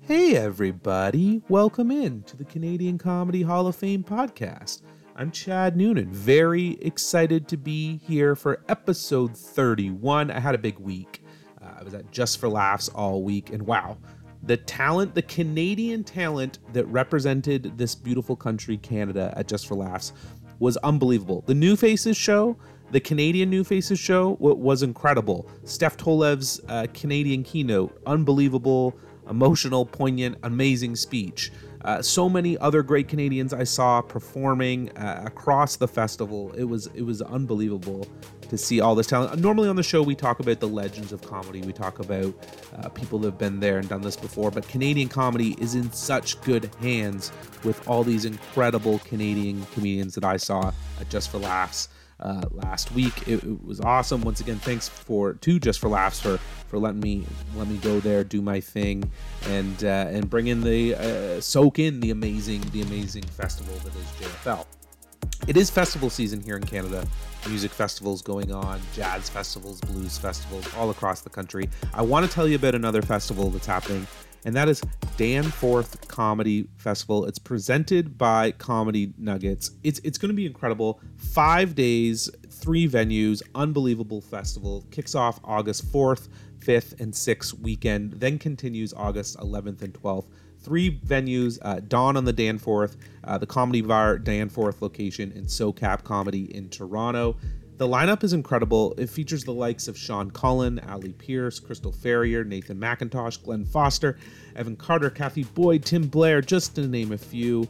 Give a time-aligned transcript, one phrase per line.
[0.00, 1.42] Hey, everybody.
[1.48, 4.82] Welcome in to the Canadian Comedy Hall of Fame podcast.
[5.14, 10.30] I'm Chad Noonan, very excited to be here for episode 31.
[10.30, 11.22] I had a big week.
[11.62, 13.96] Uh, I was at Just for Laughs all week, and wow,
[14.42, 20.12] the talent, the Canadian talent that represented this beautiful country, Canada, at Just for Laughs
[20.58, 21.44] was unbelievable.
[21.46, 22.56] The New Faces show,
[22.90, 25.48] the Canadian New Faces show, was incredible.
[25.64, 28.96] Steph Tolev's uh, Canadian keynote, unbelievable
[29.32, 31.50] emotional, poignant, amazing speech.
[31.84, 36.52] Uh, so many other great Canadians I saw performing uh, across the festival.
[36.52, 38.06] It was it was unbelievable
[38.50, 39.40] to see all this talent.
[39.40, 41.62] Normally on the show we talk about the legends of comedy.
[41.62, 42.34] We talk about
[42.76, 44.50] uh, people that have been there and done this before.
[44.50, 47.32] But Canadian comedy is in such good hands
[47.64, 50.70] with all these incredible Canadian comedians that I saw
[51.00, 51.88] at Just for Laughs
[52.22, 53.28] uh, last week.
[53.28, 54.22] It, it, was awesome.
[54.22, 57.26] Once again, thanks for to just for laughs for for letting me
[57.56, 59.10] let me go there, do my thing,
[59.48, 63.94] and uh, and bring in the uh, soak in the amazing the amazing festival that
[63.96, 64.64] is JFL.
[65.48, 67.06] It is festival season here in Canada.
[67.48, 71.68] Music festivals going on, jazz festivals, blues festivals all across the country.
[71.92, 74.06] I want to tell you about another festival that's happening
[74.44, 74.82] and that is
[75.16, 77.26] Danforth Comedy Festival.
[77.26, 79.72] It's presented by Comedy Nuggets.
[79.82, 81.00] It's it's going to be incredible.
[81.16, 84.84] Five days, three venues, unbelievable festival.
[84.90, 86.28] Kicks off August fourth,
[86.60, 88.12] fifth, and sixth weekend.
[88.14, 90.28] Then continues August eleventh and twelfth.
[90.60, 96.04] Three venues: uh, Dawn on the Danforth, uh, the Comedy Bar Danforth location, and SoCap
[96.04, 97.36] Comedy in Toronto.
[97.82, 98.94] The lineup is incredible.
[98.96, 104.16] It features the likes of Sean Cullen, Ali Pierce, Crystal Ferrier, Nathan MacIntosh, Glen Foster,
[104.54, 107.66] Evan Carter, Kathy Boyd, Tim Blair, just to name a few.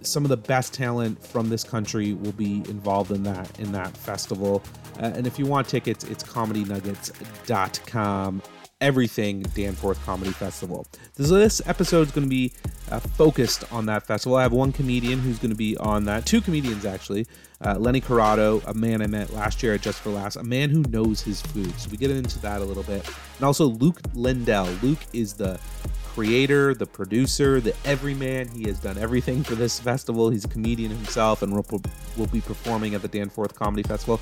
[0.00, 3.94] Some of the best talent from this country will be involved in that in that
[3.94, 4.62] festival.
[4.98, 8.40] Uh, and if you want tickets, it's comedynuggets.com
[8.84, 10.86] everything Danforth Comedy Festival.
[11.16, 12.52] This episode is going to be
[12.90, 14.36] uh, focused on that festival.
[14.36, 17.26] I have one comedian who's going to be on that, two comedians actually.
[17.64, 20.68] Uh, Lenny Corrado, a man I met last year at Just for Laughs, a man
[20.68, 21.72] who knows his food.
[21.80, 23.08] So we get into that a little bit.
[23.38, 24.82] And also Luke Lynndale.
[24.82, 25.58] Luke is the
[26.04, 28.48] creator, the producer, the everyman.
[28.48, 30.28] He has done everything for this festival.
[30.28, 31.80] He's a comedian himself and will,
[32.18, 34.20] will be performing at the Danforth Comedy Festival.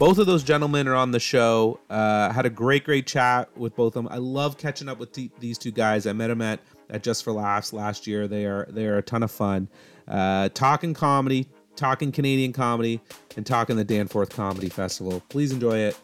[0.00, 1.78] Both of those gentlemen are on the show.
[1.90, 4.08] Uh, had a great, great chat with both of them.
[4.10, 6.06] I love catching up with these two guys.
[6.06, 8.26] I met them at, at Just for Laughs last year.
[8.26, 9.68] They are they are a ton of fun.
[10.08, 11.46] Uh, talking comedy,
[11.76, 12.98] talking Canadian comedy,
[13.36, 15.22] and talking the Danforth Comedy Festival.
[15.28, 15.98] Please enjoy it.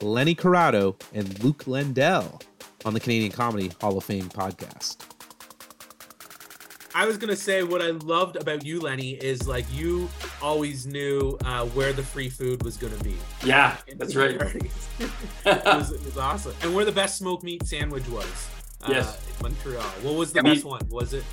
[0.00, 2.40] Lenny Corrado and Luke Lynndale
[2.84, 4.98] on the Canadian Comedy Hall of Fame podcast.
[6.94, 10.08] I was gonna say what I loved about you, Lenny, is like you
[10.42, 13.14] always knew uh, where the free food was gonna be.
[13.44, 14.32] Yeah, that's right.
[14.40, 15.10] it,
[15.46, 18.48] was, it, was, awesome, and where the best smoked meat sandwich was.
[18.82, 19.82] Uh, yes, in Montreal.
[20.02, 20.80] What was the best one?
[20.88, 21.24] Was it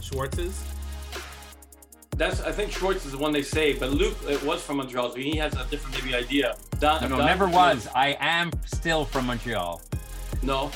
[0.00, 0.62] Schwartz's?
[2.16, 5.10] That's I think Schwartz is the one they say, but Luke it was from Montreal,
[5.10, 6.56] so he has a different maybe idea.
[6.78, 7.88] Don, no, no, never was.
[7.94, 9.82] I am still from Montreal.
[10.42, 10.70] No,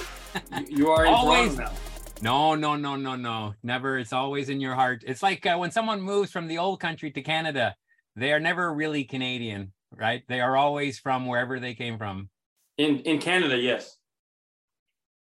[0.59, 1.55] you, you are in Always.
[1.55, 1.86] Toronto now.
[2.23, 3.55] No, no, no, no, no.
[3.63, 3.99] Never.
[3.99, 5.05] It's always in your heart.
[5.07, 7.77] It's like uh, when someone moves from the old country to Canada,
[8.15, 10.23] they are never really Canadian, right?
[10.27, 12.31] They are always from wherever they came from.
[12.79, 13.97] In in Canada, yes.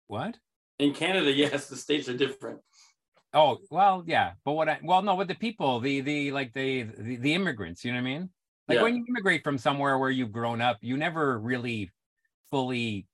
[0.06, 0.38] What?
[0.78, 2.60] In Canada, yes, the states are different.
[3.34, 4.32] Oh, well, yeah.
[4.44, 7.84] But what I well, no, with the people, the the like the the, the immigrants,
[7.84, 8.30] you know what I mean?
[8.68, 8.82] Like yeah.
[8.82, 11.90] when you immigrate from somewhere where you've grown up, you never really
[12.50, 13.06] fully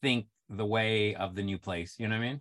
[0.00, 1.96] think the way of the new place.
[1.98, 2.40] You know what I mean?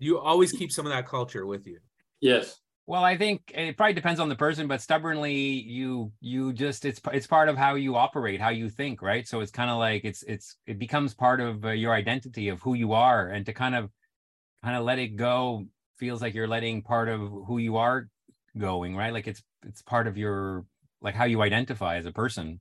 [0.00, 1.78] You always keep some of that culture with you.
[2.20, 2.60] Yes.
[2.86, 7.00] Well, I think it probably depends on the person, but stubbornly, you you just it's
[7.12, 9.28] it's part of how you operate, how you think, right?
[9.28, 12.60] So it's kind of like it's it's it becomes part of uh, your identity of
[12.62, 13.90] who you are, and to kind of
[14.64, 15.66] kind of let it go
[15.98, 18.08] feels like you're letting part of who you are
[18.58, 19.12] going, right?
[19.12, 20.64] Like it's it's part of your
[21.00, 22.60] like how you identify as a person.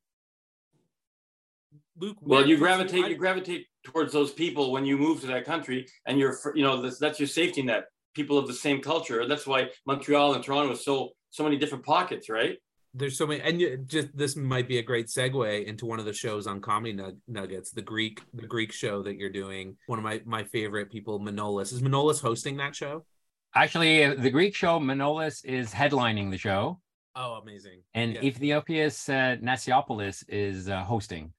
[1.99, 5.85] Luke, well, you gravitate you gravitate towards those people when you move to that country,
[6.05, 7.85] and you're you know that's, that's your safety net.
[8.15, 9.27] People of the same culture.
[9.27, 12.57] That's why Montreal and Toronto is so so many different pockets, right?
[12.93, 16.13] There's so many, and just this might be a great segue into one of the
[16.13, 16.97] shows on Comedy
[17.27, 19.77] Nuggets, the Greek the Greek show that you're doing.
[19.87, 21.73] One of my my favorite people, Manolis.
[21.73, 23.05] Is Manolis hosting that show?
[23.55, 26.79] Actually, uh, the Greek show, Manolis is headlining the show.
[27.15, 27.81] Oh, amazing!
[27.93, 28.23] And yeah.
[28.23, 31.33] Ethiopias uh, Nasiopoulos is uh, hosting.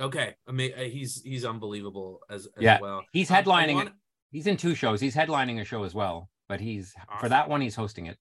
[0.00, 2.78] Okay, I mean, uh, he's he's unbelievable as, as yeah.
[2.80, 3.04] well.
[3.12, 3.74] He's headlining.
[3.74, 3.90] Want...
[4.32, 5.00] He's in two shows.
[5.00, 7.20] He's headlining a show as well, but he's awesome.
[7.20, 8.18] for that one he's hosting it.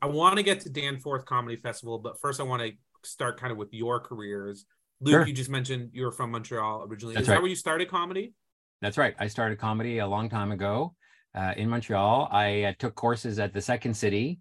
[0.00, 2.72] I want to get to Danforth Comedy Festival, but first I want to
[3.04, 4.64] start kind of with your careers.
[5.00, 5.26] Luke, sure.
[5.26, 7.14] you just mentioned you were from Montreal originally.
[7.14, 7.34] That's Is right.
[7.36, 8.32] that where you started comedy?
[8.80, 9.14] That's right.
[9.18, 10.94] I started comedy a long time ago
[11.34, 12.28] uh, in Montreal.
[12.30, 14.38] I uh, took courses at the Second City.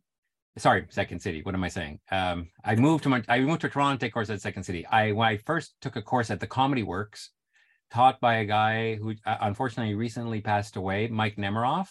[0.58, 1.42] Sorry, Second City.
[1.42, 2.00] What am I saying?
[2.12, 4.86] Um, I moved to Mon- I moved to Toronto to take courses at Second City.
[4.88, 7.32] I when I first took a course at the Comedy Works,
[7.92, 11.90] taught by a guy who uh, unfortunately recently passed away, Mike Nemiroff,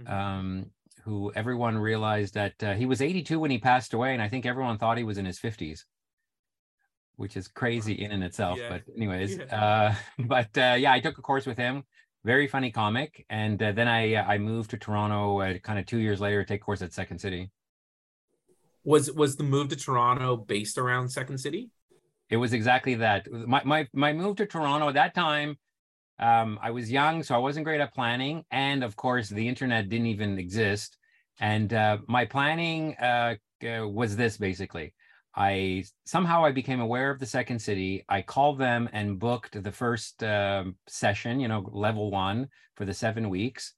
[0.00, 0.10] Mhm.
[0.10, 0.70] um,
[1.04, 4.44] who everyone realized that uh, he was 82 when he passed away, and I think
[4.44, 5.84] everyone thought he was in his 50s,
[7.16, 8.58] which is crazy in and itself.
[8.58, 8.68] Yeah.
[8.70, 9.44] But anyways, Yeah.
[9.44, 9.94] uh,
[10.26, 11.84] but uh, yeah, I took a course with him.
[12.24, 15.86] Very funny comic, and uh, then I uh, I moved to Toronto uh, kind of
[15.86, 17.50] two years later to take a course at Second City.
[18.84, 21.70] Was was the move to Toronto based around Second City?
[22.30, 23.30] It was exactly that.
[23.30, 25.58] My my my move to Toronto at that time,
[26.18, 29.88] um, I was young, so I wasn't great at planning, and of course, the internet
[29.88, 30.98] didn't even exist.
[31.40, 34.94] And uh, my planning uh, uh, was this basically.
[35.34, 38.04] I somehow I became aware of the second city.
[38.08, 42.94] I called them and booked the first um, session, you know, level one for the
[42.94, 43.74] seven weeks,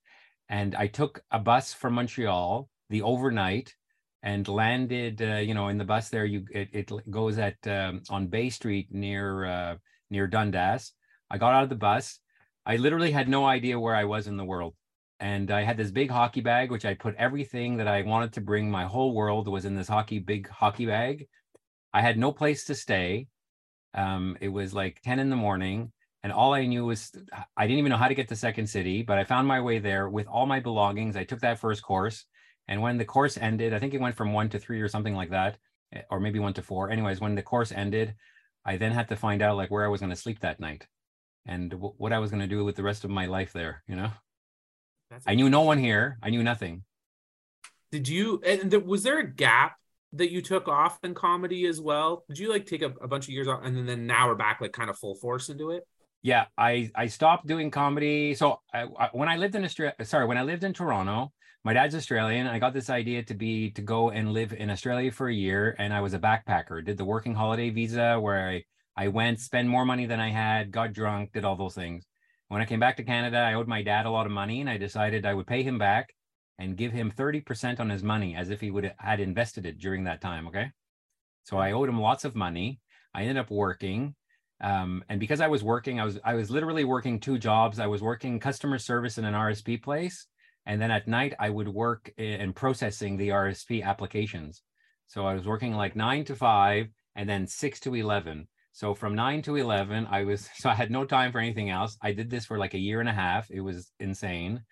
[0.48, 3.74] and I took a bus from Montreal the overnight
[4.22, 8.02] and landed uh, you know in the bus there you it, it goes at um,
[8.10, 9.76] on bay street near uh,
[10.10, 10.92] near dundas.
[11.30, 12.18] I got out of the bus.
[12.66, 14.74] I literally had no idea where i was in the world.
[15.20, 18.40] And i had this big hockey bag which i put everything that i wanted to
[18.40, 21.26] bring my whole world was in this hockey big hockey bag.
[21.92, 23.26] I had no place to stay.
[23.94, 25.92] Um, it was like 10 in the morning
[26.22, 27.10] and all i knew was
[27.56, 29.78] i didn't even know how to get to second city but i found my way
[29.78, 31.16] there with all my belongings.
[31.16, 32.26] I took that first course
[32.68, 35.14] and when the course ended, I think it went from one to three or something
[35.14, 35.58] like that,
[35.92, 36.90] eh, or maybe one to four.
[36.90, 38.14] Anyways, when the course ended,
[38.64, 40.86] I then had to find out like where I was going to sleep that night
[41.46, 43.82] and w- what I was going to do with the rest of my life there.
[43.88, 44.10] You know,
[45.10, 46.18] That's I knew no one here.
[46.22, 46.84] I knew nothing.
[47.90, 49.76] Did you and th- was there a gap
[50.12, 52.24] that you took off in comedy as well?
[52.28, 54.34] Did you like take a, a bunch of years off and then, then now we're
[54.34, 55.86] back like kind of full force into it?
[56.22, 58.34] Yeah, I I stopped doing comedy.
[58.34, 61.32] So I, I, when I lived in Australia, sorry, when I lived in Toronto,
[61.64, 62.46] my dad's Australian.
[62.46, 65.74] I got this idea to be to go and live in Australia for a year,
[65.78, 66.84] and I was a backpacker.
[66.84, 68.64] Did the working holiday visa where I
[68.96, 72.04] I went, spend more money than I had, got drunk, did all those things.
[72.48, 74.68] When I came back to Canada, I owed my dad a lot of money, and
[74.68, 76.14] I decided I would pay him back
[76.58, 79.78] and give him thirty percent on his money as if he would had invested it
[79.78, 80.48] during that time.
[80.48, 80.70] Okay,
[81.44, 82.80] so I owed him lots of money.
[83.14, 84.14] I ended up working
[84.60, 87.78] um, and because I was working, I was I was literally working two jobs.
[87.78, 90.26] I was working customer service in an RSP place,
[90.66, 94.62] and then at night I would work in processing the RSP applications.
[95.06, 98.48] So I was working like nine to five, and then six to eleven.
[98.72, 101.96] So from nine to eleven, I was so I had no time for anything else.
[102.02, 103.50] I did this for like a year and a half.
[103.50, 104.62] It was insane.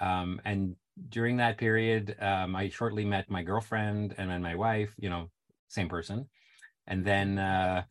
[0.00, 0.76] Um, and
[1.08, 4.94] during that period, um, I shortly met my girlfriend and then my wife.
[4.96, 5.30] You know,
[5.66, 6.28] same person.
[6.86, 7.40] And then.
[7.40, 7.82] Uh,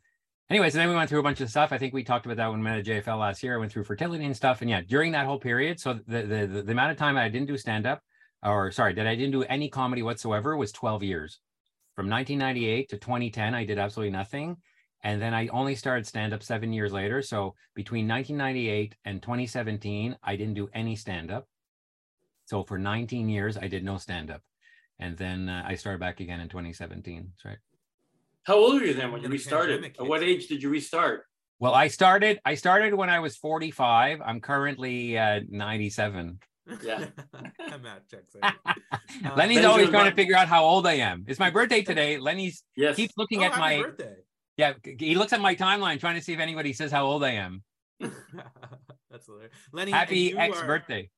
[0.50, 1.72] anyways, and then we went through a bunch of stuff.
[1.72, 3.56] I think we talked about that when we met at JFL last year.
[3.56, 4.62] I went through fertility and stuff.
[4.62, 7.30] And yeah, during that whole period, so the the the, the amount of time I
[7.30, 8.02] didn't do stand up,
[8.44, 11.40] or sorry, that I didn't do any comedy whatsoever was 12 years.
[11.96, 14.58] From 1998 to 2010, I did absolutely nothing.
[15.04, 17.22] And then I only started stand up seven years later.
[17.22, 21.48] So between 1998 and 2017, I didn't do any stand up.
[22.46, 24.42] So for 19 years, I did no stand up.
[25.00, 27.32] And then uh, I started back again in 2017.
[27.32, 27.58] That's right.
[28.46, 29.84] How old were you then when you restarted?
[29.84, 31.24] At what age did you restart?
[31.60, 32.40] Well, I started.
[32.46, 34.22] I started when I was forty-five.
[34.26, 36.40] I'm currently uh, ninety-seven.
[36.84, 37.06] Yeah.
[37.82, 38.54] Matt checks out.
[39.38, 41.24] Lenny's Benjamin always trying to figure out how old I am.
[41.28, 42.18] It's my birthday today.
[42.18, 42.96] Lenny's Yes.
[42.96, 44.16] keeps looking Oh, at happy my birthday.
[44.58, 44.74] yeah.
[45.00, 47.64] He looks at my timeline trying to see if anybody says how old I am.
[48.00, 49.54] That's hilarious.
[49.72, 51.10] Lenny, Happy you ex are- birthday.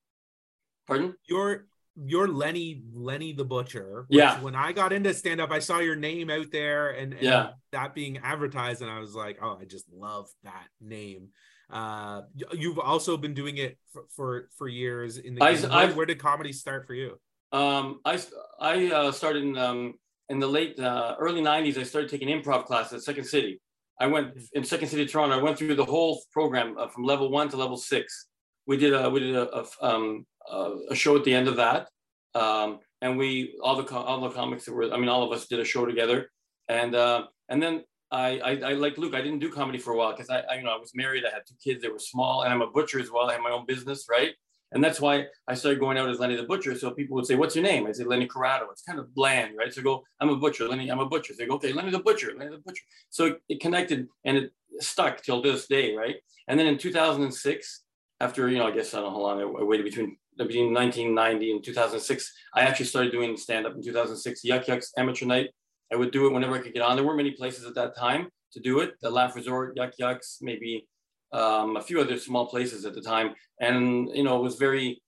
[0.87, 1.15] Pardon?
[1.27, 4.05] You're you're Lenny Lenny the Butcher.
[4.07, 4.39] which Yeah.
[4.41, 7.49] When I got into stand up, I saw your name out there and, and Yeah.
[7.71, 11.29] that being advertised, and I was like, oh, I just love that name.
[11.69, 12.21] Uh,
[12.53, 15.95] you've also been doing it for for, for years in the I- game.
[15.95, 17.19] Where, did comedy start for you?
[17.51, 18.21] Um, I
[18.59, 19.93] I uh, started in um,
[20.29, 21.77] in the late uh, early '90s.
[21.77, 23.61] I started taking improv classes at Second City.
[23.99, 25.39] I went in Second City, Toronto.
[25.39, 28.27] I went through the whole program uh, from level one to level six.
[28.67, 31.89] We did a we did a, a, um, a show at the end of that,
[32.33, 34.93] um, and we all the all the comics that were.
[34.93, 36.31] I mean, all of us did a show together,
[36.67, 39.15] and uh, and then I, I I like Luke.
[39.15, 41.23] I didn't do comedy for a while because I, I you know I was married.
[41.25, 41.81] I had two kids.
[41.81, 43.29] They were small, and I'm a butcher as well.
[43.29, 44.31] I have my own business, right?
[44.71, 46.77] And that's why I started going out as Lenny the Butcher.
[46.77, 47.87] So people would say, What's your name?
[47.87, 48.67] I say Lenny Corrado.
[48.71, 49.73] It's kind of bland, right?
[49.73, 51.33] So I go, I'm a butcher, Lenny, I'm a butcher.
[51.33, 52.83] So they go, okay, Lenny the Butcher, Lenny the Butcher.
[53.09, 56.15] So it, it connected and it stuck till this day, right?
[56.47, 57.83] And then in 2006,
[58.19, 61.51] after, you know, I guess I don't know how long I waited between between 1990
[61.51, 65.49] and 2006, I actually started doing stand up in 2006, Yuk Yuk's Amateur Night.
[65.91, 66.95] I would do it whenever I could get on.
[66.95, 68.95] There weren't many places at that time to do it.
[69.01, 70.87] The Laugh Resort, Yuk Yuk's, maybe
[71.31, 75.01] um, a few other small places at the time, and you know it was very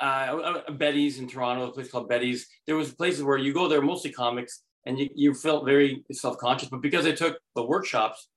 [0.00, 2.46] uh, Betty's in Toronto, a place called Betty's.
[2.66, 6.70] There was places where you go there, mostly comics, and you, you felt very self-conscious.
[6.70, 8.28] But because I took the workshops,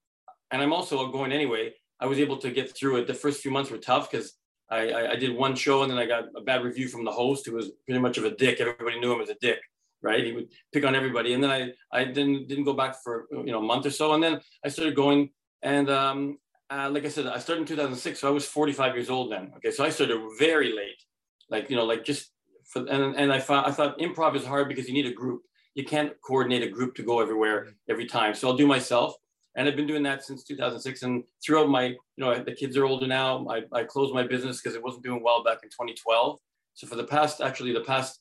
[0.51, 3.07] and I'm also going anyway, I was able to get through it.
[3.07, 4.33] The first few months were tough because
[4.74, 7.12] I, I, I, did one show and then I got a bad review from the
[7.12, 8.60] host who was pretty much of a dick.
[8.60, 9.60] Everybody knew him as a dick,
[10.01, 10.24] right?
[10.24, 11.34] He would pick on everybody.
[11.34, 14.13] And then I, I didn't, didn't go back for, you know, a month or so.
[14.13, 15.30] And then I started going
[15.62, 16.38] and um,
[16.70, 18.20] uh, like I said, I started in 2006.
[18.20, 19.53] So I was 45 years old then.
[19.58, 19.72] Okay.
[19.72, 21.01] So I started very late,
[21.50, 22.32] like, you know, like just
[22.65, 25.44] for, and, and I thought, I thought improv is hard because you need a group.
[25.75, 28.34] You can't coordinate a group to go everywhere every time.
[28.36, 29.15] So I'll do myself
[29.55, 31.03] and I've been doing that since 2006.
[31.03, 33.45] And throughout my, you know, the kids are older now.
[33.48, 36.39] I, I closed my business because it wasn't doing well back in 2012.
[36.74, 38.19] So for the past, actually, the past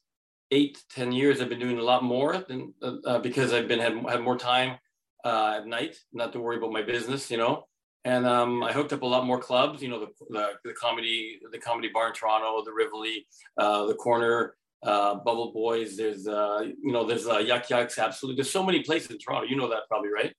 [0.50, 3.80] eight, 10 years, I've been doing a lot more than uh, uh because I've been
[3.80, 4.78] had, had more time
[5.24, 7.64] uh, at night, not to worry about my business, you know.
[8.04, 11.38] And um, I hooked up a lot more clubs, you know, the, the, the comedy,
[11.50, 15.96] the comedy bar in Toronto, the Rivoli, uh, the Corner, uh, Bubble Boys.
[15.96, 17.98] There's, uh, you know, there's uh, Yuk Yuk's.
[17.98, 19.46] Absolutely, there's so many places in Toronto.
[19.46, 20.34] You know that probably, right?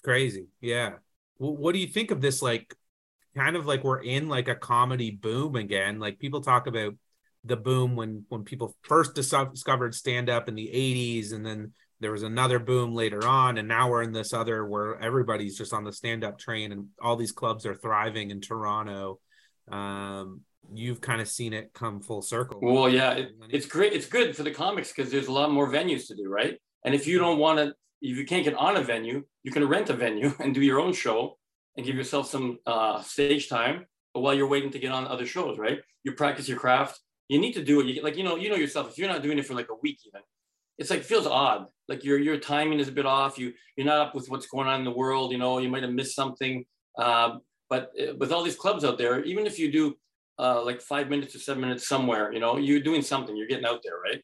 [0.00, 0.46] It's crazy.
[0.62, 0.92] Yeah.
[1.38, 2.40] Well, what do you think of this?
[2.40, 2.74] Like,
[3.36, 6.00] kind of like we're in like a comedy boom again.
[6.00, 6.94] Like people talk about
[7.44, 12.12] the boom when when people first discovered stand up in the 80s and then there
[12.12, 15.84] was another boom later on and now we're in this other where everybody's just on
[15.84, 19.20] the stand up train and all these clubs are thriving in Toronto
[19.72, 24.06] um, you've kind of seen it come full circle well yeah it, it's great it's
[24.06, 27.06] good for the comics because there's a lot more venues to do right and if
[27.06, 29.94] you don't want to if you can't get on a venue, you can rent a
[29.94, 31.38] venue and do your own show
[31.76, 35.58] and give yourself some uh, stage time while you're waiting to get on other shows,
[35.58, 35.80] right?
[36.02, 37.00] You practice your craft.
[37.28, 37.86] You need to do it.
[37.86, 38.90] You, like you know, you know yourself.
[38.90, 40.22] If you're not doing it for like a week, even,
[40.78, 41.66] it's like feels odd.
[41.88, 43.38] Like your your timing is a bit off.
[43.38, 45.30] You you're not up with what's going on in the world.
[45.30, 46.64] You know, you might have missed something.
[46.98, 47.36] Uh,
[47.68, 49.94] but with all these clubs out there, even if you do
[50.40, 53.36] uh, like five minutes or seven minutes somewhere, you know, you're doing something.
[53.36, 54.20] You're getting out there, right?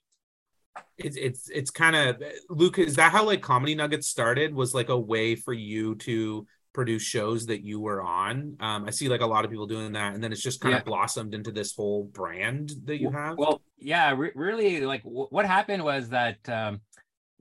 [0.99, 2.79] It's it's it's kind of Luke.
[2.79, 4.55] Is that how like Comedy Nuggets started?
[4.55, 8.55] Was like a way for you to produce shows that you were on.
[8.61, 10.73] Um, I see like a lot of people doing that, and then it's just kind
[10.73, 10.79] yeah.
[10.79, 13.39] of blossomed into this whole brand that you have.
[13.39, 14.81] Well, yeah, re- really.
[14.83, 16.83] Like w- what happened was that um,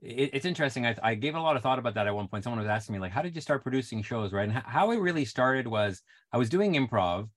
[0.00, 0.86] it, it's interesting.
[0.86, 2.44] I, I gave a lot of thought about that at one point.
[2.44, 4.90] Someone was asking me like, "How did you start producing shows?" Right, and h- how
[4.90, 6.02] it really started was
[6.32, 7.28] I was doing improv,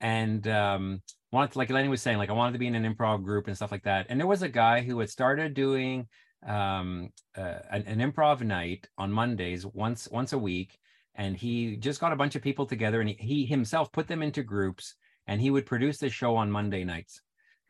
[0.00, 1.02] and um,
[1.32, 3.46] wanted to, like Lenny was saying, like I wanted to be in an improv group
[3.46, 4.06] and stuff like that.
[4.08, 6.08] And there was a guy who had started doing
[6.46, 10.78] um, uh, an, an, improv night on Mondays once once a week,
[11.14, 14.22] and he just got a bunch of people together and he, he himself put them
[14.22, 14.94] into groups,
[15.26, 17.20] and he would produce this show on Monday nights.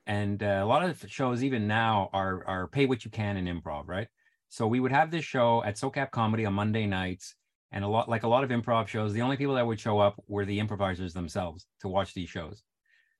[0.07, 3.47] And uh, a lot of shows even now are are pay what you can in
[3.47, 4.09] improv, right?
[4.49, 7.35] So we would have this show at SoCap Comedy on Monday nights,
[7.73, 9.99] and a lot like a lot of improv shows, the only people that would show
[9.99, 12.63] up were the improvisers themselves to watch these shows.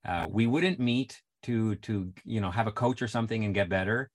[0.05, 3.69] Uh, we wouldn't meet to to you know have a coach or something and get
[3.69, 4.09] better.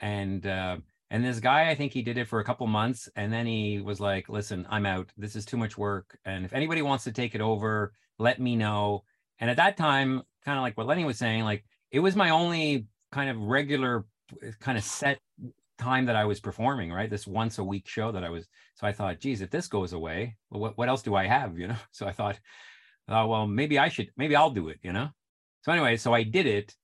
[0.00, 0.78] And uh,
[1.10, 3.80] and this guy, I think he did it for a couple months, and then he
[3.80, 5.10] was like, "Listen, I'm out.
[5.16, 6.18] This is too much work.
[6.24, 9.04] And if anybody wants to take it over, let me know."
[9.38, 12.30] And at that time, kind of like what Lenny was saying, like it was my
[12.30, 14.04] only kind of regular,
[14.60, 15.18] kind of set
[15.78, 17.10] time that I was performing, right?
[17.10, 18.46] This once a week show that I was.
[18.74, 21.58] So I thought, geez, if this goes away, what, what else do I have?
[21.58, 21.76] You know?
[21.90, 22.38] So I thought,
[23.08, 25.08] oh, well, maybe I should, maybe I'll do it, you know?
[25.62, 26.74] So anyway, so I did it.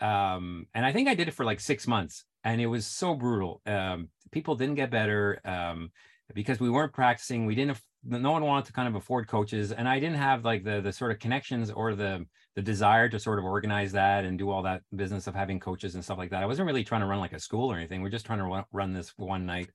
[0.00, 3.14] Um, and I think I did it for like six months and it was so
[3.14, 3.62] brutal.
[3.64, 5.90] Um, people didn't get better um,
[6.34, 7.46] because we weren't practicing.
[7.46, 10.64] We didn't, no one wanted to kind of afford coaches and I didn't have like
[10.64, 12.26] the, the sort of connections or the,
[12.56, 15.94] the desire to sort of organize that and do all that business of having coaches
[15.94, 16.42] and stuff like that.
[16.42, 18.02] I wasn't really trying to run like a school or anything.
[18.02, 19.70] We're just trying to run this one night.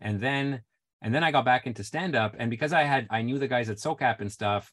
[0.00, 0.62] And then,
[1.02, 3.48] and then I got back into stand up and because I had, I knew the
[3.48, 4.72] guys at SOCAP and stuff,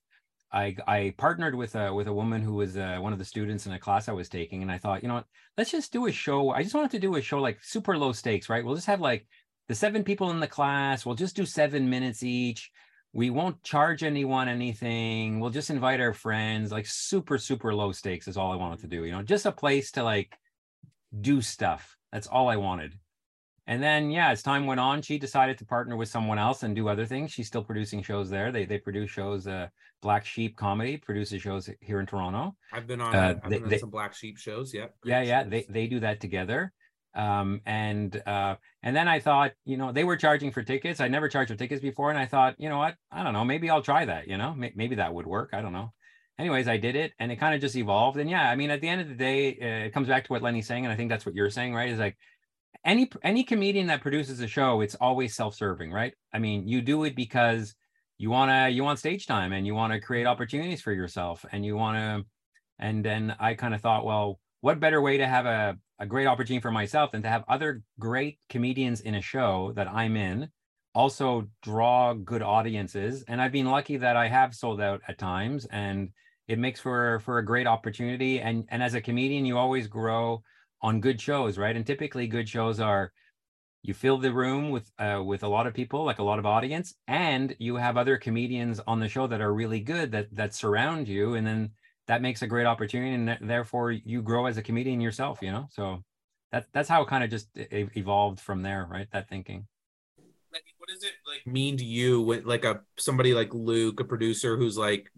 [0.53, 3.65] I, I partnered with a with a woman who was uh, one of the students
[3.65, 5.25] in a class I was taking, and I thought, you know what,
[5.57, 6.51] let's just do a show.
[6.51, 8.63] I just wanted to do a show like super low stakes, right?
[8.63, 9.25] We'll just have like
[9.67, 11.05] the seven people in the class.
[11.05, 12.72] We'll just do seven minutes each.
[13.13, 15.39] We won't charge anyone anything.
[15.39, 16.72] We'll just invite our friends.
[16.72, 19.05] Like super super low stakes is all I wanted to do.
[19.05, 20.38] You know, just a place to like
[21.19, 21.98] do stuff.
[22.12, 22.93] That's all I wanted.
[23.65, 26.75] And then, yeah, as time went on, she decided to partner with someone else and
[26.75, 27.32] do other things.
[27.32, 28.51] She's still producing shows there.
[28.51, 29.48] They they produce shows.
[29.48, 29.67] Uh,
[30.01, 32.55] Black Sheep Comedy produces shows here in Toronto.
[32.74, 33.15] I've been on.
[33.15, 34.74] Uh, I've they, been on they, some Black Sheep shows.
[34.74, 34.96] Yep.
[35.05, 35.43] Yeah, yeah.
[35.43, 36.74] They they do that together.
[37.15, 41.00] Um, and uh, and then I thought, you know, they were charging for tickets.
[41.00, 42.96] I never charged for tickets before, and I thought, you know what?
[43.12, 43.46] I don't know.
[43.46, 44.27] Maybe I'll try that.
[44.27, 45.51] You know, maybe that would work.
[45.53, 45.93] I don't know.
[46.39, 48.17] Anyways, I did it, and it kind of just evolved.
[48.17, 50.34] And yeah, I mean, at the end of the day, uh, it comes back to
[50.34, 51.89] what Lenny's saying, and I think that's what you're saying, right?
[51.89, 52.17] Is like
[52.85, 56.13] any any comedian that produces a show, it's always self-serving, right?
[56.33, 57.75] I mean, you do it because
[58.17, 61.45] you want to you want stage time and you want to create opportunities for yourself
[61.51, 62.25] and you want to
[62.79, 66.27] and then i kind of thought well what better way to have a, a great
[66.27, 70.47] opportunity for myself than to have other great comedians in a show that i'm in
[70.95, 75.65] also draw good audiences and i've been lucky that i have sold out at times
[75.71, 76.09] and
[76.47, 80.41] it makes for for a great opportunity and and as a comedian you always grow
[80.83, 81.75] on good shows right?
[81.75, 83.11] And typically good shows are
[83.83, 86.45] you fill the room with uh, with a lot of people like a lot of
[86.45, 90.53] audience and you have other comedians on the show that are really good that that
[90.53, 91.69] surround you and then
[92.07, 95.51] that makes a great opportunity and th- therefore you grow as a comedian yourself you
[95.51, 95.67] know?
[95.71, 96.03] So
[96.51, 99.07] that that's how it kind of just evolved from there right?
[99.11, 99.67] That thinking.
[100.77, 104.55] What does it like mean to you when like a somebody like luke a producer
[104.55, 105.11] who's like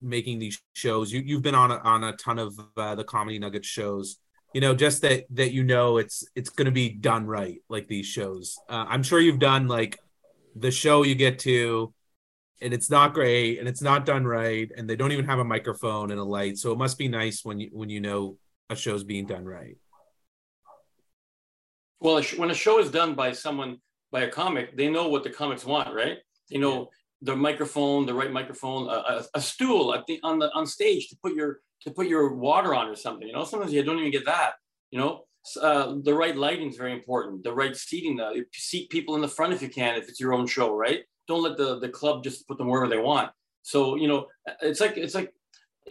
[0.00, 3.38] making these shows you, you've been on a, on a ton of uh, the comedy
[3.38, 4.18] nuggets shows
[4.52, 7.88] you know just that that you know it's it's going to be done right like
[7.88, 8.58] these shows.
[8.68, 9.98] Uh, i'm sure you've done like
[10.54, 11.92] the show you get to
[12.60, 15.44] and it's not great and it's not done right and they don't even have a
[15.44, 18.36] microphone and a light so it must be nice when you when you know
[18.70, 19.76] a show's being done right.
[22.00, 23.78] Well when a show is done by someone
[24.10, 26.18] by a comic they know what the comics want right?
[26.48, 26.90] You know
[27.22, 31.16] the microphone the right microphone a, a, stool at the on the on stage to
[31.22, 33.26] put your to put your water on or something.
[33.26, 34.52] You know, sometimes you don't even get that.
[34.90, 35.24] You know,
[35.60, 37.44] uh, the right lighting is very important.
[37.44, 40.34] The right seating, the seat people in the front if you can, if it's your
[40.34, 41.00] own show, right?
[41.28, 43.30] Don't let the the club just put them wherever they want.
[43.62, 44.26] So you know,
[44.60, 45.32] it's like it's like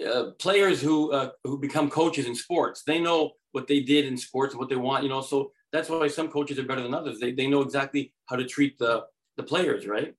[0.05, 2.83] uh, players who uh, who become coaches in sports.
[2.83, 5.03] They know what they did in sports and what they want.
[5.03, 7.19] You know, so that's why some coaches are better than others.
[7.19, 9.03] They they know exactly how to treat the
[9.38, 10.13] the players, right?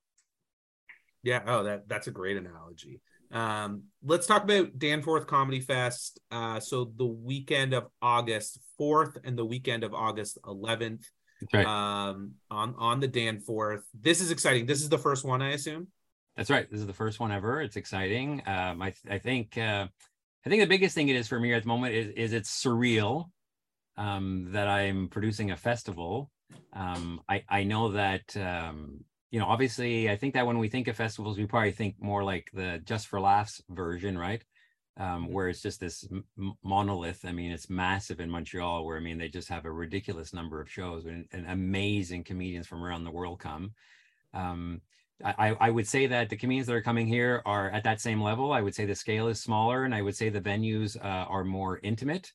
[1.22, 1.42] Yeah.
[1.46, 3.00] Oh, that that's a great analogy.
[3.30, 6.20] Um, let's talk about Danforth Comedy Fest.
[6.30, 11.04] Uh, so the weekend of August 4th and the weekend of August 11th.
[11.52, 11.66] Right.
[11.66, 13.82] Um, on on the Danforth.
[13.98, 14.66] This is exciting.
[14.66, 15.88] This is the first one, I assume.
[16.36, 16.70] That's right.
[16.70, 17.60] This is the first one ever.
[17.60, 18.42] It's exciting.
[18.46, 19.86] Um, I I think uh,
[20.46, 22.64] I think the biggest thing it is for me at the moment is is it's
[22.64, 23.30] surreal
[23.96, 26.30] um, that I'm producing a festival.
[26.72, 30.88] Um, I I know that um, you know, obviously, I think that when we think
[30.88, 34.44] of festivals, we probably think more like the Just for Laughs version, right?
[34.98, 37.24] Um, where it's just this m- monolith.
[37.24, 40.60] I mean, it's massive in Montreal, where I mean, they just have a ridiculous number
[40.60, 43.72] of shows and, and amazing comedians from around the world come.
[44.34, 44.82] Um,
[45.24, 48.20] I, I would say that the comedians that are coming here are at that same
[48.20, 48.52] level.
[48.52, 51.44] I would say the scale is smaller, and I would say the venues uh, are
[51.44, 52.32] more intimate.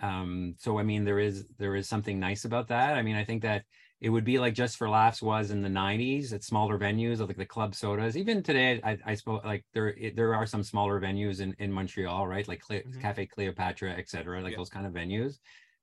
[0.00, 2.94] Um, so, I mean, there is there is something nice about that.
[2.94, 3.64] I mean, I think that
[4.02, 7.36] it would be like just for laughs was in the 90s at smaller venues like
[7.36, 11.40] the club sodas even today i, I suppose like there there are some smaller venues
[11.40, 13.00] in, in montreal right like Cle- mm-hmm.
[13.00, 14.58] cafe cleopatra etc like yeah.
[14.58, 15.38] those kind of venues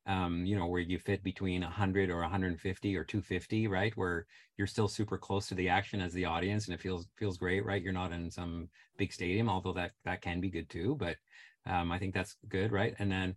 [0.06, 4.26] um, you know where you fit between 100 or 150 or 250 right where
[4.58, 7.66] you're still super close to the action as the audience and it feels feels great
[7.66, 11.16] right you're not in some big stadium although that that can be good too but
[11.66, 13.36] um, i think that's good right and then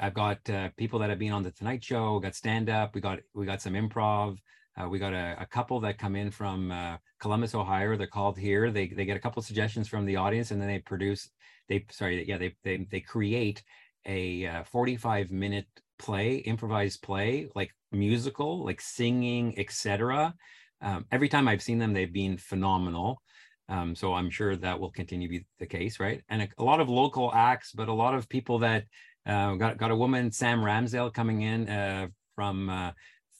[0.00, 2.18] I've got uh, people that have been on the Tonight Show.
[2.18, 2.94] Got stand up.
[2.94, 4.38] We got we got some improv.
[4.76, 7.96] Uh, we got a, a, couple that come in from uh, Columbus, Ohio.
[7.96, 8.70] They're called here.
[8.70, 11.30] They they get a couple suggestions from the audience, and then they produce.
[11.68, 13.62] They sorry, yeah, they they they create
[14.06, 15.66] a uh, 45 minute
[15.98, 20.34] play, improvised play, like musical, like singing, etc.
[20.80, 23.20] Um, every time I've seen them, they've been phenomenal.
[23.68, 26.22] Um, so I'm sure that will continue to be the case, right?
[26.28, 28.84] And a, a, lot of local acts, but a lot of people that
[29.26, 32.92] uh, got got a woman, Sam Ramsdale, coming in uh, from uh,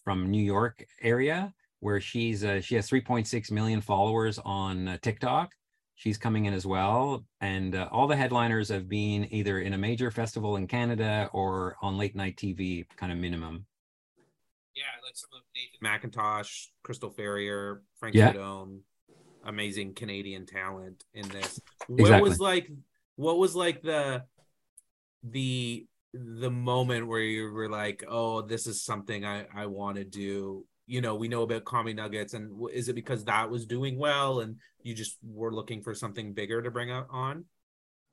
[0.05, 5.51] from New York area, where she's uh, she has 3.6 million followers on uh, TikTok.
[5.99, 9.79] She's coming in as well, and uh, all the headliners have been either in a
[9.79, 13.67] major festival in Canada or on late night TV, kind of minimum.
[14.77, 18.33] Yeah, like some of Nathan MacIntosh, Crystal Ferrier, Frank yeah.
[19.45, 21.61] amazing Canadian talent in this.
[21.89, 22.29] What exactly.
[22.29, 22.71] was like?
[23.17, 24.23] What was like the
[25.25, 25.85] the
[26.15, 30.65] the moment where you were like, oh, this is something I I want to do.
[30.89, 34.41] You know, we know about Comedy Nuggets, and is it because that was doing well,
[34.41, 37.45] and you just were looking for something bigger to bring out on?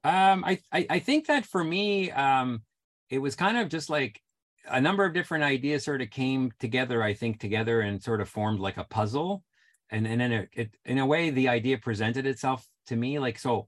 [0.04, 2.62] Um, I, I I think that for me, um,
[3.10, 4.22] it was kind of just like
[4.68, 7.02] a number of different ideas sort of came together.
[7.02, 9.44] I think together and sort of formed like a puzzle,
[9.90, 13.40] and and then it, it in a way the idea presented itself to me like
[13.40, 13.68] so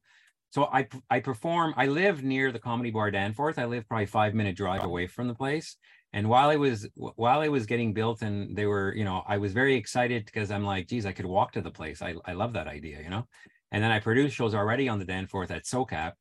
[0.49, 1.73] so I I perform.
[1.77, 3.59] I live near the Comedy Bar Danforth.
[3.59, 5.77] I live probably five minute drive away from the place.
[6.17, 9.37] And while it was while it was getting built, and they were, you know, I
[9.37, 12.01] was very excited because I'm like, geez, I could walk to the place.
[12.01, 13.25] I I love that idea, you know.
[13.71, 16.13] And then I produced shows already on the Danforth at SoCap,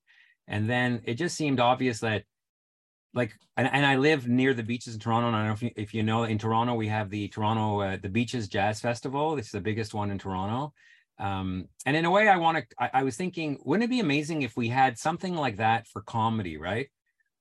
[0.48, 2.24] and then it just seemed obvious that,
[3.14, 5.28] like, and, and I live near the beaches in Toronto.
[5.28, 7.80] And I don't know if you, if you know, in Toronto we have the Toronto
[7.80, 9.38] uh, the Beaches Jazz Festival.
[9.38, 10.72] It's the biggest one in Toronto
[11.18, 12.64] Um, and in a way, I want to.
[12.78, 16.02] I, I was thinking, wouldn't it be amazing if we had something like that for
[16.02, 16.88] comedy, right?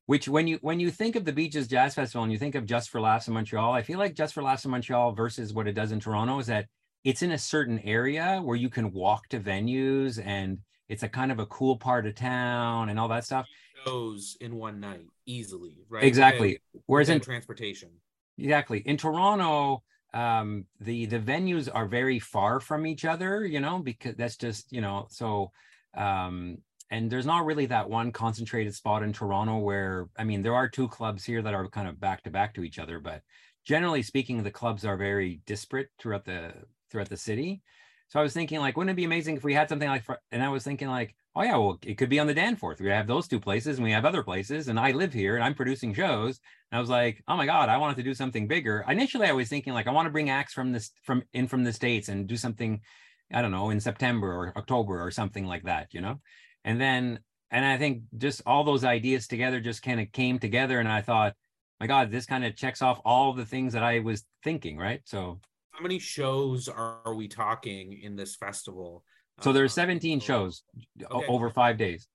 [0.07, 2.65] Which when you when you think of the Beaches Jazz Festival and you think of
[2.65, 5.67] Just for Laughs in Montreal, I feel like Just for Laughs in Montreal versus what
[5.67, 6.67] it does in Toronto is that
[7.03, 11.31] it's in a certain area where you can walk to venues and it's a kind
[11.31, 13.47] of a cool part of town and all that stuff.
[13.85, 16.03] Shows in one night easily, right?
[16.03, 16.59] Exactly.
[16.73, 17.89] Without- Whereas in transportation.
[18.37, 19.81] exactly in Toronto,
[20.13, 24.71] um, the the venues are very far from each other, you know, because that's just
[24.71, 25.51] you know so.
[25.97, 26.57] Um,
[26.91, 30.69] and there's not really that one concentrated spot in Toronto where I mean there are
[30.69, 33.21] two clubs here that are kind of back to back to each other, but
[33.65, 36.53] generally speaking, the clubs are very disparate throughout the
[36.89, 37.61] throughout the city.
[38.07, 40.05] So I was thinking, like, wouldn't it be amazing if we had something like?
[40.31, 42.79] And I was thinking, like, oh yeah, well, it could be on the Danforth.
[42.79, 45.43] We have those two places, and we have other places, and I live here, and
[45.43, 46.39] I'm producing shows.
[46.71, 48.85] And I was like, oh my god, I wanted to do something bigger.
[48.87, 51.63] Initially, I was thinking, like, I want to bring acts from this from in from
[51.63, 52.81] the states and do something,
[53.33, 56.21] I don't know, in September or October or something like that, you know.
[56.65, 57.19] And then,
[57.51, 61.01] and I think just all those ideas together just kind of came together, and I
[61.01, 61.35] thought,
[61.79, 65.01] my god, this kind of checks off all the things that I was thinking, right?
[65.05, 65.39] So.
[65.71, 69.03] How many shows are we talking in this festival?
[69.41, 70.63] So there are 17 shows
[71.11, 71.25] Okay.
[71.27, 72.07] over five days.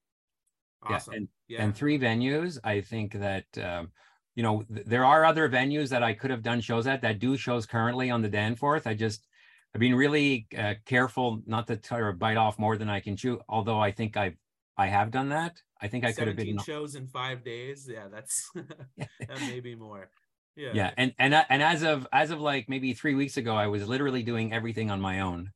[0.82, 1.12] Awesome.
[1.12, 1.62] Yeah, and, Yeah.
[1.64, 2.58] and three venues.
[2.64, 3.92] I think that um,
[4.34, 7.18] you know th- there are other venues that I could have done shows at that
[7.18, 8.86] do shows currently on the Danforth.
[8.86, 9.26] I just
[9.74, 13.16] I've been really uh, careful not to try to bite off more than I can
[13.16, 13.40] chew.
[13.48, 14.37] Although I think I've
[14.76, 15.61] I have done that.
[15.80, 17.88] I think I could have 17 been shows in five days.
[17.90, 18.50] Yeah, that's
[18.96, 20.11] that may be more.
[20.56, 20.70] Yeah.
[20.74, 20.90] yeah.
[20.96, 24.22] And and and as of as of like maybe three weeks ago, I was literally
[24.22, 25.52] doing everything on my own.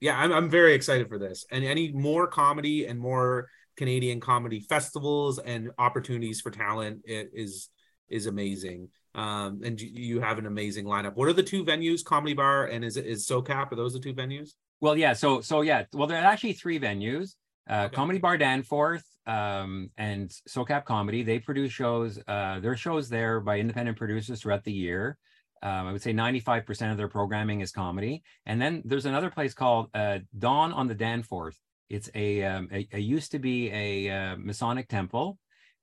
[0.00, 4.60] yeah I'm, I'm very excited for this and any more comedy and more canadian comedy
[4.60, 7.70] festivals and opportunities for talent it is
[8.08, 12.02] is amazing um and you, you have an amazing lineup what are the two venues
[12.02, 15.12] comedy bar and is it is socap are those the two venues Well, yeah.
[15.12, 15.84] So, so yeah.
[15.92, 17.36] Well, there are actually three venues:
[17.70, 17.94] uh, Okay.
[17.94, 21.22] Comedy Bar Danforth um, and SoCap Comedy.
[21.22, 22.18] They produce shows.
[22.26, 25.18] Uh, their shows there by independent producers throughout the year.
[25.62, 28.24] Um, I would say 95% of their programming is comedy.
[28.44, 31.56] And then there's another place called uh, Dawn on the Danforth.
[31.88, 35.38] It's a, um, a, a used to be a uh, Masonic temple,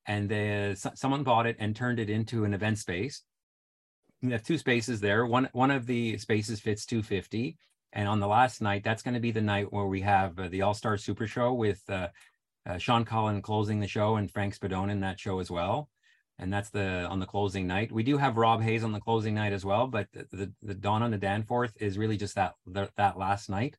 [0.10, 3.22] and the, so- someone bought it and turned it into an event space.
[4.24, 5.26] We have two spaces there.
[5.26, 7.56] One one of the spaces fits 250,
[7.94, 10.50] and on the last night, that's going to be the night where we have uh,
[10.50, 12.08] the All Star Super Show with uh,
[12.66, 15.90] uh, Sean Cullen closing the show and Frank Spadone in that show as well.
[16.40, 17.92] And that's the on the closing night.
[17.92, 20.74] We do have Rob Haze on the closing night as well, but the the, the
[20.74, 23.78] Dawn on the Danforth is really just that the, that last night.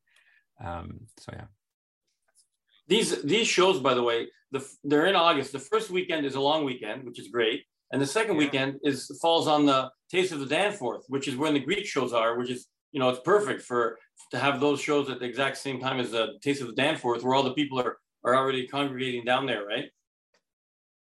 [0.64, 1.46] Um, so yeah.
[2.90, 5.52] These these shows, by the way, the they're in August.
[5.52, 8.40] The first weekend is a long weekend, which is great, and the second Yeah.
[8.44, 12.12] weekend is falls on the Taste of the Danforth, which is when the Greek shows
[12.12, 13.96] are, which is you know it's perfect for
[14.32, 17.22] to have those shows at the exact same time as the Taste of the Danforth,
[17.22, 19.86] where all the people are are already congregating down there, right?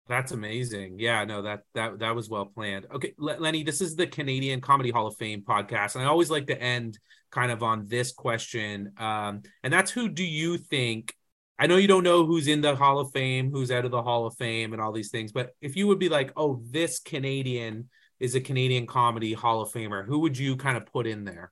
[0.07, 0.99] That's amazing.
[0.99, 2.87] Yeah, no, that that that was well planned.
[2.95, 6.31] Okay, Le- Lenny, this is the Canadian Comedy Hall of Fame podcast, and I always
[6.31, 6.97] like to end
[7.31, 11.13] kind of on this question, um, and that's who do you think?
[11.57, 14.01] I know you don't know who's in the Hall of Fame, who's out of the
[14.01, 16.99] Hall of Fame, and all these things, but if you would be like, oh, this
[16.99, 17.89] Canadian
[18.19, 21.51] is a Canadian Comedy Hall of Famer, who would you kind of put in there?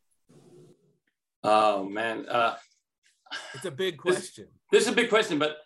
[1.43, 2.55] Oh man, uh,
[3.53, 4.47] It's a big question.
[4.71, 5.57] this is a big question, but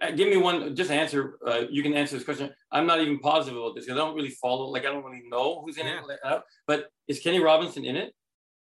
[0.00, 0.74] uh, give me one.
[0.74, 1.38] Just answer.
[1.46, 2.50] Uh, you can answer this question.
[2.70, 3.86] I'm not even positive about this.
[3.86, 4.66] 'cause I don't really follow.
[4.66, 6.00] Like I don't really know who's in Yeah.
[6.08, 6.18] it.
[6.24, 8.12] uh, but is Kenny Robinson in it?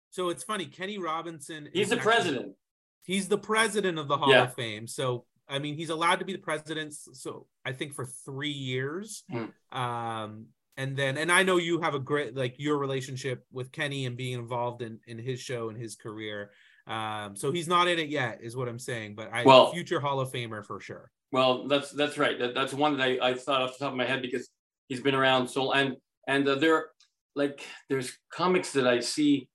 [0.10, 0.66] So it's funny.
[0.66, 1.70] Kenny Robinson.
[1.72, 2.56] He's is the actually- president.
[3.04, 4.44] He's the president of the Hall Yeah.
[4.44, 4.88] of Fame.
[4.88, 6.94] So I mean, he's allowed to be the president.
[6.94, 9.24] So I think for three years.
[9.32, 9.52] Mm.
[9.76, 10.46] Um,
[10.78, 14.16] and then, and I know you have a great like your relationship with Kenny and
[14.16, 16.52] being involved in in his show and his career.
[16.88, 19.16] Um, so he's not in it yet, is what I'm saying.
[19.16, 21.12] But I Well- future Hall of Famer for sure.
[21.32, 22.40] Well, that's that's right.
[22.40, 24.50] That, that's one that I, I thought off the top of my head because
[24.88, 25.96] he's been around so and
[26.28, 26.90] and uh, there
[27.36, 29.48] like there's comics that I see.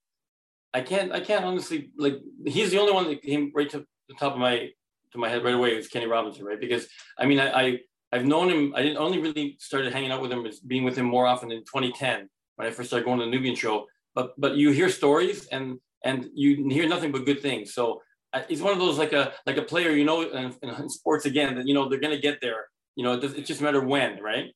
[0.75, 4.15] I can't I can't honestly like he's the only one that came right to the
[4.15, 4.69] top of my
[5.13, 6.59] to my head right away was Kenny Robinson, right?
[6.59, 6.85] Because
[7.17, 7.79] I mean I, I
[8.11, 8.73] I've known him.
[8.75, 11.49] I didn't only really started hanging out with him as being with him more often
[11.49, 13.85] in 2010 when I first started going to the Nubian show.
[14.13, 17.73] But but you hear stories and and you hear nothing but good things.
[17.73, 18.01] So
[18.33, 21.25] uh, he's one of those like a like a player you know in, in sports
[21.25, 22.65] again that you know they're gonna get there.
[22.97, 24.47] You know it, does, just matter when, right?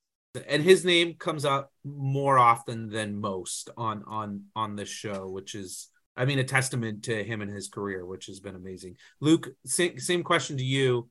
[0.48, 5.56] And his name comes up more often than most on on on this show, which
[5.56, 5.88] is
[6.20, 8.98] I mean a testament to him and his career, which has been amazing.
[9.22, 11.10] Luke, same, same question to you.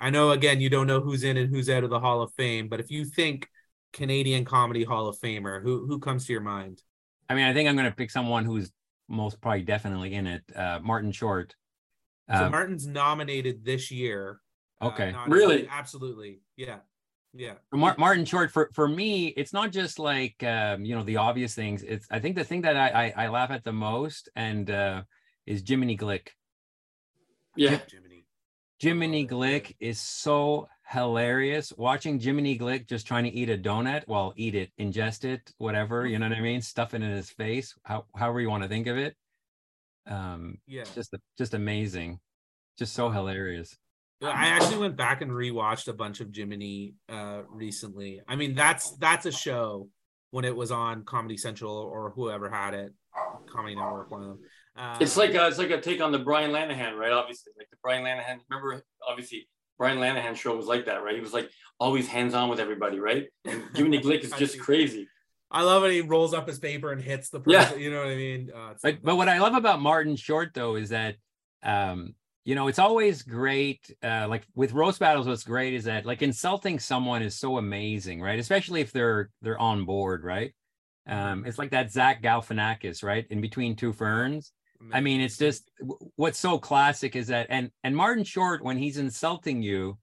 [0.00, 2.32] I know again you don't know who's in and who's out of the Hall of
[2.32, 3.46] Fame, but if you think
[3.92, 6.82] Canadian Comedy Hall of Famer, who who comes to your mind?
[7.28, 8.72] I mean, I think I'm going to pick someone who's
[9.08, 10.42] most probably definitely in it.
[10.56, 11.54] Uh, Martin Short.
[12.34, 14.40] So Um, Martin's nominated this year.
[14.80, 15.12] Uh, Okay.
[15.12, 15.68] not- Really?
[15.68, 16.40] Absolutely.
[16.56, 16.78] Yeah.
[17.34, 17.54] Yeah.
[17.72, 21.54] Mar- Martin Short for for me, it's not just like um, you know the obvious
[21.54, 21.82] things.
[21.82, 25.02] It's I think the thing that I I, I laugh at the most and uh,
[25.46, 26.28] is Jiminy Glick.
[27.56, 27.80] Yeah.
[27.90, 28.26] Jiminy.
[28.78, 31.72] Jiminy Glick is so hilarious.
[31.76, 36.06] Watching Jiminy Glick just trying to eat a donut, well, eat it, ingest it, whatever,
[36.06, 36.60] you know what I mean?
[36.60, 39.16] Stuff it in his face, how, however you want to think of it.
[40.06, 40.84] Um, Yeah.
[40.94, 42.18] just just amazing,
[42.78, 43.76] just so hilarious.
[44.22, 48.20] Yeah, I actually went back and rewatched a bunch of Jiminy uh recently.
[48.28, 49.88] I mean, that's that's a show
[50.30, 52.92] when it was on Comedy Central or whoever had it,
[53.50, 54.38] Comedy Network, one of them.
[54.76, 57.12] Uh, It's like a, it's like a take on the Brian Linehan, right?
[57.12, 58.38] Obviously, like the Brian Linehan.
[58.48, 61.14] Remember, obviously, Brian Linehan show was like that, right?
[61.14, 63.26] He was like always hands on with everybody, right?
[63.44, 65.08] And Jiminy Glick is just crazy.
[65.50, 65.92] I love it.
[65.92, 67.60] He rolls up his paper and hits the person.
[67.60, 67.76] Yeah.
[67.76, 68.50] You know what I mean?
[68.54, 71.16] Uh, it's But but what I love about Martin Short though is that
[71.62, 73.94] um, you know, it's always great.
[74.02, 78.20] Uh, like with roast battles, what's great is that like insulting someone is so amazing,
[78.20, 78.38] right?
[78.38, 80.52] Especially if they're they're on board, right?
[81.06, 83.26] Um, it's like that Zach Galifianakis, right?
[83.30, 84.52] In between two ferns.
[84.92, 85.70] I mean, it's just
[86.16, 89.98] what's so classic is that, and and Martin Short when he's insulting you,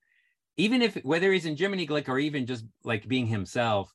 [0.56, 3.94] even if whether he's in Jiminy Glick or even just like being himself,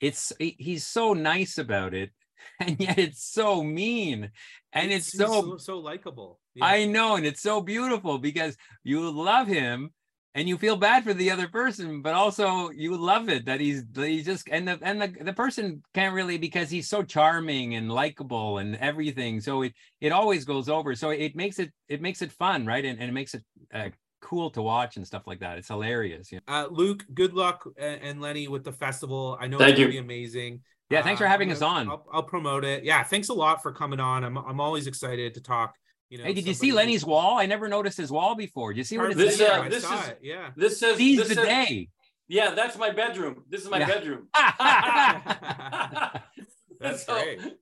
[0.00, 2.10] it's he's so nice about it,
[2.60, 4.30] and yet it's so mean,
[4.72, 6.40] and it's, he's so so, so likable.
[6.54, 6.66] Yeah.
[6.66, 9.90] I know, and it's so beautiful because you love him
[10.34, 13.84] and you feel bad for the other person, but also you love it that he's
[13.92, 17.74] that he's just and the and the, the person can't really because he's so charming
[17.74, 19.40] and likable and everything.
[19.40, 20.94] So it it always goes over.
[20.94, 22.84] So it makes it it makes it fun, right?
[22.84, 23.42] And, and it makes it
[23.74, 23.88] uh,
[24.20, 25.58] cool to watch and stuff like that.
[25.58, 26.30] It's hilarious.
[26.30, 26.54] You know?
[26.54, 29.36] Uh, Luke, good luck uh, and Lenny with the festival.
[29.40, 30.00] I know Thank it's gonna you.
[30.00, 30.60] be amazing.
[30.90, 31.88] Yeah, thanks for Uh, having I'm us gonna- on.
[31.90, 32.82] I'll, I'll promote it.
[32.84, 34.24] Yeah, thanks a lot for coming on.
[34.24, 35.74] I'm I'm always excited to talk.
[36.08, 37.38] You know, Hey, did you see somebody- Lenny's wall?
[37.38, 38.72] I never noticed his wall before.
[38.72, 39.50] Did you see what it This, says?
[39.50, 40.50] uh, I this is- it, yeah.
[40.56, 41.88] This says Seize this the says- day.
[42.28, 43.44] Yeah, that's my bedroom.
[43.48, 43.86] This is my Yeah.
[43.86, 44.28] bedroom.
[46.80, 47.40] That's So, great.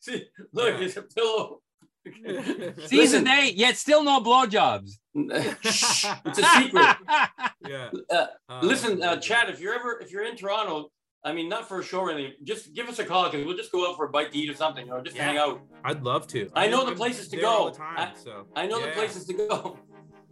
[0.00, 0.84] See, look, Yeah.
[0.84, 1.60] it's a pillow.
[2.04, 3.24] Season the Listen.
[3.24, 4.92] day, yet still no blowjobs.
[5.62, 6.96] Shh, it's a secret.
[7.66, 7.90] Yeah.
[8.10, 10.90] Uh, Uh, Listen, uh, Chad, if you're ever if you're in Toronto,
[11.24, 13.56] I mean, not for a show or anything, just give us a call because we'll
[13.56, 15.24] just go out for a bite to eat or something, or just Yeah.
[15.24, 15.60] hang out.
[15.84, 16.48] I'd love to.
[16.54, 17.70] I know mean, the places to there all go.
[17.72, 19.78] the time, I- so I know the places to go.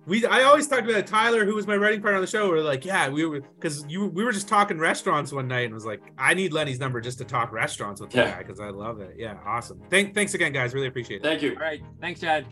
[0.06, 2.52] We I always talked about Tyler, who was my writing partner on the show.
[2.52, 5.64] We are like, yeah, we were because you we were just talking restaurants one night
[5.64, 8.32] and was like, I need Lenny's number just to talk restaurants with the Yeah.
[8.32, 9.14] guy because I love it.
[9.16, 9.80] Yeah, awesome.
[9.88, 10.74] Thank thanks again, guys.
[10.74, 11.22] Really appreciate it.
[11.22, 11.52] Thank you.
[11.54, 11.82] All right.
[12.02, 12.44] Thanks, Chad.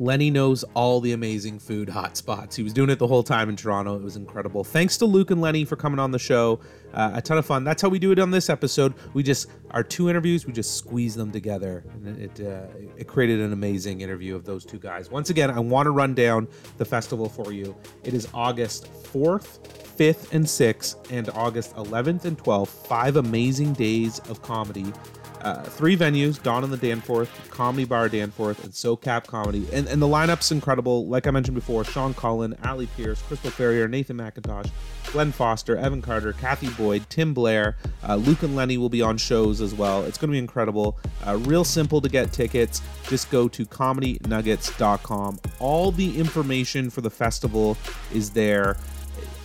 [0.00, 2.54] Lenny knows all the amazing food hotspots.
[2.54, 3.96] He was doing it the whole time in Toronto.
[3.96, 4.64] It was incredible.
[4.64, 6.58] Thanks to Luke and Lenny for coming on the show.
[6.94, 7.64] Uh, a ton of fun.
[7.64, 8.94] That's how we do it on this episode.
[9.12, 10.46] We just our two interviews.
[10.46, 14.64] We just squeeze them together, and it uh, it created an amazing interview of those
[14.64, 15.10] two guys.
[15.10, 17.76] Once again, I want to run down the festival for you.
[18.02, 19.62] It is August fourth,
[19.98, 22.68] 5th, and 6th, and August 11th and 12th.
[22.68, 24.92] Five amazing days of comedy.
[25.42, 29.66] Uh, three venues Dawn in the Danforth, Comedy Bar Danforth, and SoCap Comedy.
[29.72, 31.06] And, and the lineup's incredible.
[31.06, 34.70] Like I mentioned before, Sean Cullen, Ali Pierce, Crystal Ferrier, Nathan MacIntosh,
[35.12, 37.76] Glen Foster, Evan Carter, Kathy Boyd, Tim Blair,
[38.08, 40.04] uh, Luke and Lenny will be on shows as well.
[40.04, 40.98] It's going to be incredible.
[41.26, 42.82] Uh, real simple to get tickets.
[43.08, 45.40] Just go to comedynuggets.com.
[45.58, 47.76] All the information for the festival
[48.12, 48.76] is there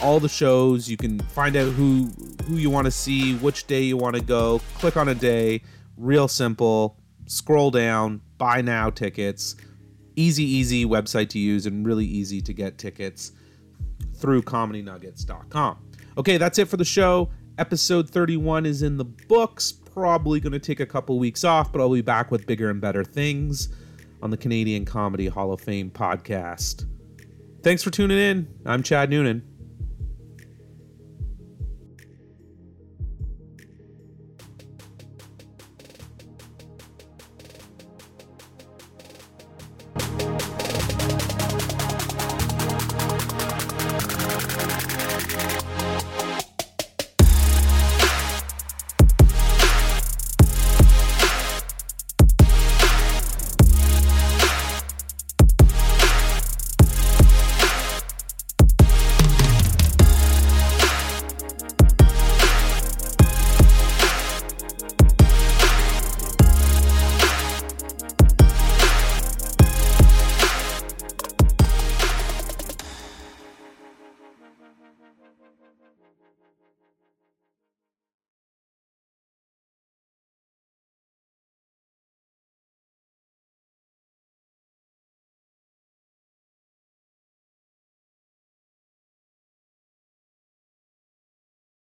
[0.02, 2.12] all the shows you can find out who
[2.48, 5.62] who you want to see which day you want to go click on a day
[5.98, 6.98] real simple.
[7.28, 8.22] Scroll down.
[8.38, 9.56] Buy now tickets.
[10.16, 13.34] Easy easy website to use and really easy to get tickets
[14.16, 15.78] through comedynuggets.com
[16.18, 17.30] okay that's it for the show.
[17.58, 19.72] Episode 31 is in the books.
[19.72, 22.82] Probably going to take a couple weeks off but i'll be back with bigger and
[22.82, 23.70] better things
[24.22, 26.86] on the canadian comedy hall of fame podcast.
[27.62, 28.48] Thanks for tuning in.
[28.66, 29.55] I'm chad noonan